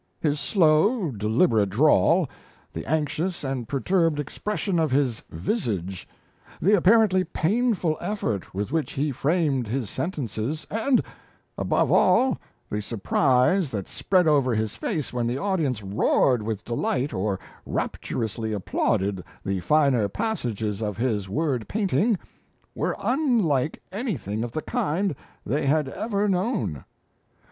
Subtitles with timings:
[0.19, 2.27] His slow, deliberate drawl,
[2.73, 6.09] the anxious and perturbed expression of his visage,
[6.59, 11.03] the apparently painful effort with which he framed his sentences, and,
[11.55, 17.13] above all, the surprise that spread over his face when the audience roared with delight
[17.13, 22.17] or rapturously applauded the finer passages of his word painting,
[22.73, 25.15] were unlike anything of the kind
[25.45, 26.85] they had ever known.